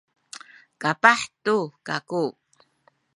kapah 0.81 1.21
tu 1.43 1.55
kaku 1.87 2.25